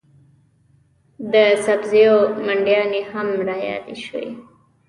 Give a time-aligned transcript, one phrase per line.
[1.33, 4.27] د سبزیو منډیانې هم رایادې شوې.